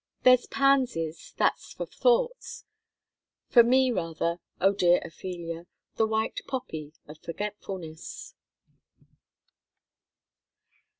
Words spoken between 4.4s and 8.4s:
O dear Ophelia, the white poppy of forgetfulness.